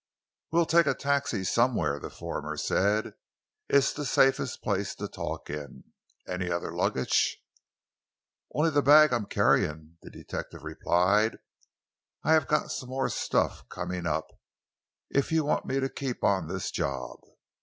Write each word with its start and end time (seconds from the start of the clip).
"We'll 0.51 0.65
take 0.65 0.87
a 0.87 0.95
taxi 0.95 1.43
somewhere," 1.43 1.99
the 1.99 2.09
former 2.09 2.57
said. 2.57 3.13
"It's 3.69 3.93
the 3.93 4.03
safest 4.03 4.63
place 4.63 4.95
to 4.95 5.07
talk 5.07 5.47
in. 5.51 5.83
Any 6.27 6.49
other 6.49 6.73
luggage?" 6.75 7.37
"Only 8.51 8.71
the 8.71 8.81
bag 8.81 9.13
I'm 9.13 9.27
carrying," 9.27 9.97
the 10.01 10.09
detective 10.09 10.63
replied. 10.63 11.37
"I 12.23 12.33
have 12.33 12.47
got 12.47 12.71
some 12.71 12.89
more 12.89 13.09
stuff 13.09 13.69
coming 13.69 14.07
up, 14.07 14.25
if 15.11 15.31
you 15.31 15.45
want 15.45 15.67
me 15.67 15.79
to 15.79 15.87
keep 15.87 16.23
on 16.23 16.47
this 16.47 16.71
job." 16.71 17.19